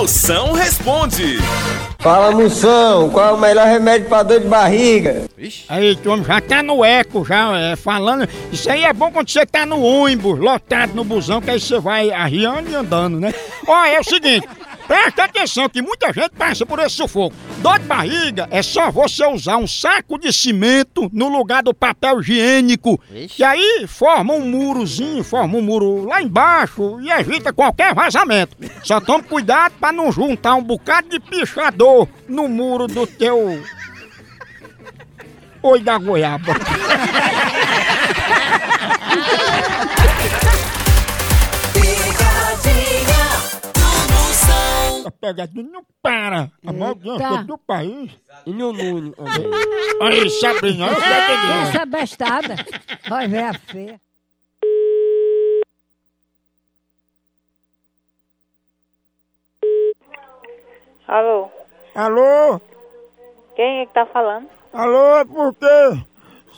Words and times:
Moção 0.00 0.52
responde. 0.52 1.36
Fala 1.98 2.30
Moção, 2.30 3.10
qual 3.10 3.28
é 3.28 3.32
o 3.32 3.38
melhor 3.38 3.66
remédio 3.66 4.08
pra 4.08 4.22
dor 4.22 4.40
de 4.40 4.48
barriga? 4.48 5.26
Aí, 5.68 5.94
tu 5.94 6.24
já 6.24 6.40
tá 6.40 6.62
no 6.62 6.82
eco, 6.82 7.22
já 7.22 7.54
é, 7.58 7.76
falando. 7.76 8.26
Isso 8.50 8.70
aí 8.70 8.84
é 8.84 8.94
bom 8.94 9.12
quando 9.12 9.28
você 9.28 9.44
tá 9.44 9.66
no 9.66 9.82
ônibus, 9.82 10.38
lotado 10.38 10.94
no 10.94 11.04
busão, 11.04 11.42
que 11.42 11.50
aí 11.50 11.60
você 11.60 11.78
vai 11.78 12.10
arriando 12.10 12.70
e 12.70 12.74
andando, 12.74 13.20
né? 13.20 13.34
Ó, 13.66 13.84
é 13.84 14.00
o 14.00 14.04
seguinte. 14.04 14.48
Presta 14.90 15.22
atenção 15.22 15.68
que 15.68 15.80
muita 15.80 16.12
gente 16.12 16.30
passa 16.30 16.66
por 16.66 16.80
esse 16.80 16.96
sufoco. 16.96 17.36
Dor 17.58 17.78
de 17.78 17.84
barriga 17.84 18.48
é 18.50 18.60
só 18.60 18.90
você 18.90 19.24
usar 19.24 19.56
um 19.56 19.64
saco 19.64 20.18
de 20.18 20.32
cimento 20.32 21.08
no 21.12 21.28
lugar 21.28 21.62
do 21.62 21.72
papel 21.72 22.20
higiênico. 22.20 23.00
E 23.38 23.44
aí 23.44 23.86
forma 23.86 24.34
um 24.34 24.44
murozinho, 24.44 25.22
forma 25.22 25.58
um 25.58 25.62
muro 25.62 26.08
lá 26.08 26.20
embaixo 26.20 27.00
e 27.02 27.08
evita 27.08 27.52
qualquer 27.52 27.94
vazamento. 27.94 28.56
Só 28.82 29.00
tome 29.00 29.22
cuidado 29.22 29.74
para 29.78 29.92
não 29.92 30.10
juntar 30.10 30.56
um 30.56 30.62
bocado 30.64 31.08
de 31.08 31.20
pichador 31.20 32.08
no 32.28 32.48
muro 32.48 32.88
do 32.88 33.06
teu. 33.06 33.62
Oi 35.62 35.80
da 35.82 35.98
goiaba. 35.98 36.52
A 45.10 45.12
pegadinha 45.12 45.68
não 45.68 45.84
para. 46.00 46.52
A 46.64 46.72
maior 46.72 46.90
audiência 46.90 47.42
do 47.44 47.58
país. 47.58 48.12
E 48.46 48.52
no 48.52 48.72
Nuno? 48.72 49.12
Aí, 50.00 50.30
Sabrina, 50.30 50.86
entendendo. 50.86 51.68
Essa 51.68 51.84
bestada. 51.84 52.54
Vai 53.08 53.26
ver 53.26 53.44
a 53.44 53.54
feia. 53.54 54.00
Alô, 61.08 61.50
Alô? 61.92 62.60
quem 63.56 63.80
é 63.80 63.86
que 63.86 63.92
tá 63.92 64.06
falando? 64.06 64.48
Alô, 64.72 65.16
é 65.16 65.24
porque 65.24 66.06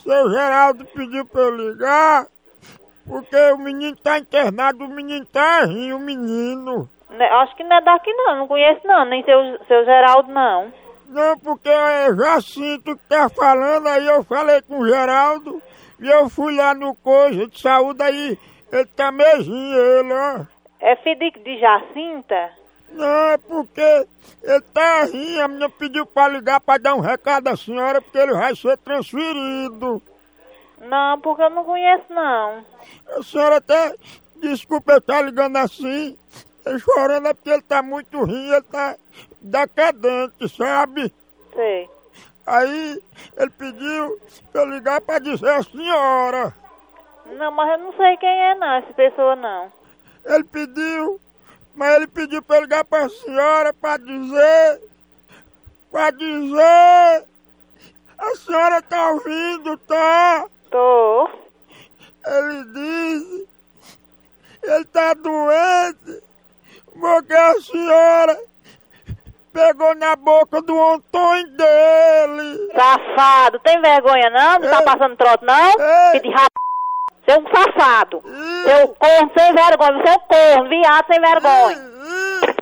seu 0.03 0.29
Geraldo 0.29 0.85
pediu 0.85 1.25
pra 1.25 1.41
eu 1.41 1.71
ligar, 1.71 2.27
porque 3.07 3.35
o 3.51 3.57
menino 3.57 3.97
tá 3.97 4.19
internado, 4.19 4.85
o 4.85 4.89
menino 4.89 5.25
tá 5.25 5.65
rindo, 5.65 5.95
o 5.95 5.99
menino. 5.99 6.87
Ne- 7.13 7.25
Acho 7.29 7.55
que 7.55 7.63
não 7.63 7.77
é 7.77 7.81
daqui 7.81 8.11
não, 8.13 8.37
não 8.39 8.47
conheço 8.47 8.85
não, 8.85 9.05
nem 9.05 9.23
seu, 9.23 9.57
seu 9.67 9.85
Geraldo 9.85 10.31
não. 10.31 10.73
Não, 11.07 11.37
porque 11.39 11.69
é 11.69 12.07
Jacinto 12.15 12.97
que 12.97 13.03
tá 13.07 13.29
falando, 13.29 13.87
aí 13.87 14.07
eu 14.07 14.23
falei 14.23 14.61
com 14.63 14.79
o 14.79 14.87
Geraldo, 14.87 15.61
e 15.99 16.09
eu 16.09 16.27
fui 16.29 16.55
lá 16.55 16.73
no 16.73 16.95
coisa 16.95 17.47
de 17.47 17.61
saúde, 17.61 18.01
aí 18.01 18.37
ele 18.71 18.85
tá 18.87 19.11
mesinho, 19.11 19.77
ele, 19.77 20.11
ó. 20.13 20.45
É 20.79 20.95
filho 20.97 21.19
de, 21.43 21.59
Jacinta? 21.59 22.51
Não, 22.91 23.05
é 23.31 23.37
porque 23.37 24.07
ele 24.43 24.61
tá 24.73 25.03
rindo, 25.05 25.41
a 25.41 25.47
menina 25.47 25.69
pediu 25.69 26.05
pra 26.05 26.27
ligar 26.27 26.59
pra 26.59 26.77
dar 26.77 26.95
um 26.95 26.99
recado 26.99 27.47
à 27.47 27.55
senhora, 27.55 28.01
porque 28.01 28.17
ele 28.17 28.33
vai 28.33 28.55
ser 28.55 28.77
transferido. 28.77 30.01
Não, 30.81 31.19
porque 31.19 31.43
eu 31.43 31.49
não 31.51 31.63
conheço 31.63 32.05
não. 32.09 32.65
A 33.17 33.23
senhora 33.23 33.57
até, 33.57 33.93
desculpa 34.41 34.93
eu 34.93 34.97
estar 34.97 35.21
ligando 35.21 35.57
assim, 35.57 36.17
chorando 36.79 37.27
é 37.27 37.33
porque 37.33 37.49
ele 37.49 37.61
tá 37.61 37.81
muito 37.81 38.17
ruim, 38.17 38.49
ele 38.51 38.61
tá 38.63 38.95
decadente, 39.41 40.49
sabe? 40.55 41.13
Sei. 41.53 41.89
Aí 42.45 43.01
ele 43.37 43.49
pediu 43.51 44.19
pra 44.51 44.61
eu 44.61 44.69
ligar 44.69 45.01
pra 45.01 45.19
dizer 45.19 45.49
a 45.49 45.63
senhora. 45.63 46.53
Não, 47.25 47.51
mas 47.51 47.71
eu 47.71 47.85
não 47.85 47.93
sei 47.93 48.17
quem 48.17 48.29
é 48.29 48.55
não, 48.55 48.75
essa 48.75 48.93
pessoa 48.93 49.35
não. 49.35 49.71
Ele 50.25 50.43
pediu, 50.43 51.19
mas 51.75 51.95
ele 51.95 52.07
pediu 52.07 52.41
pra 52.41 52.57
eu 52.57 52.61
ligar 52.63 52.83
pra 52.85 53.09
senhora 53.09 53.73
pra 53.73 53.97
dizer, 53.97 54.81
pra 55.91 56.11
dizer, 56.11 57.25
a 58.17 58.35
senhora 58.35 58.81
tá 58.81 59.11
ouvindo, 59.11 59.77
tá? 59.79 60.45
Tô. 60.69 61.29
Ele 62.25 62.63
disse, 62.73 63.49
ele 64.63 64.85
tá 64.85 65.13
doente, 65.13 66.23
porque 66.99 67.33
a 67.33 67.59
senhora 67.73 68.39
pegou 69.51 69.95
na 69.95 70.15
boca 70.15 70.61
do 70.61 70.93
Antônio 70.93 71.47
dele. 71.57 72.71
Safado, 72.75 73.59
tem 73.59 73.81
vergonha 73.81 74.29
não? 74.29 74.59
Não 74.59 74.69
tá 74.69 74.79
Ei. 74.79 74.85
passando 74.85 75.17
trote 75.17 75.45
não? 75.45 75.69
Ei. 75.69 76.11
Filho 76.11 76.23
de 76.23 76.29
rap... 76.29 76.51
Você 77.25 77.31
é 77.31 77.39
um 77.39 77.45
safado. 77.47 78.21
Seu 78.65 78.87
corno 78.89 79.31
sem 79.37 79.53
vergonha, 79.53 79.93
você 79.93 80.09
é 80.09 80.17
corno, 80.19 80.69
viado 80.69 81.05
sem 81.07 81.21
vergonha. 81.21 81.77
Ih. 81.77 82.55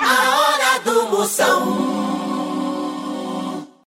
A 0.00 0.06
hora 0.36 0.80
do 0.84 1.08
Moção. 1.08 1.83